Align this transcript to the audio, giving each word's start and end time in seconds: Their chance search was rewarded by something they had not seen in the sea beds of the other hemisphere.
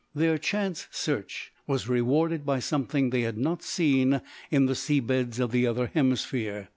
Their 0.15 0.39
chance 0.39 0.87
search 0.89 1.53
was 1.67 1.87
rewarded 1.87 2.43
by 2.43 2.57
something 2.57 3.11
they 3.11 3.21
had 3.21 3.37
not 3.37 3.61
seen 3.61 4.21
in 4.49 4.65
the 4.65 4.73
sea 4.73 4.99
beds 4.99 5.39
of 5.39 5.51
the 5.51 5.67
other 5.67 5.91
hemisphere. 5.93 6.69